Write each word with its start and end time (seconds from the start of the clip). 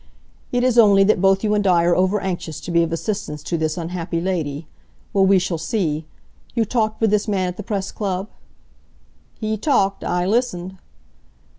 "It 0.51 0.63
is 0.63 0.79
only 0.79 1.03
that 1.03 1.21
both 1.21 1.43
you 1.43 1.53
and 1.53 1.67
I 1.67 1.83
are 1.83 1.95
over 1.95 2.19
anxious 2.19 2.59
to 2.61 2.71
be 2.71 2.81
of 2.81 2.91
assistance 2.91 3.43
to 3.43 3.55
this 3.55 3.77
unhappy 3.77 4.19
lady. 4.19 4.65
Well, 5.13 5.27
we 5.27 5.37
shall 5.37 5.59
see. 5.59 6.05
You 6.55 6.65
talked 6.65 6.99
with 6.99 7.11
this 7.11 7.27
man 7.27 7.49
at 7.49 7.57
the 7.57 7.61
Press 7.61 7.91
Club?" 7.91 8.27
"He 9.39 9.57
talked. 9.57 10.03
I 10.03 10.25
listened." 10.25 10.79